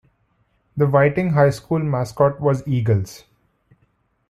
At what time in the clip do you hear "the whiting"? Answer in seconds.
0.75-1.33